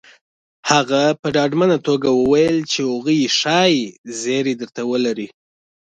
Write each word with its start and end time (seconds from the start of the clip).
هغه 0.71 1.03
په 1.21 1.27
ډاډمنه 1.35 1.77
توګه 1.87 2.09
وويل 2.21 2.57
چې 2.71 2.79
هغوی 2.89 3.19
ښايي 3.37 3.83
زيری 4.21 4.53
درته 4.61 4.81
ولري 4.91 5.27